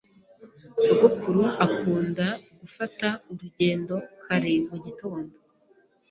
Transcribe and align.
Sogokuru 0.81 1.41
akunda 1.65 2.25
gufata 2.61 3.07
urugendo 3.31 3.95
kare 4.23 4.53
mu 4.69 4.77
gitondo. 4.85 5.33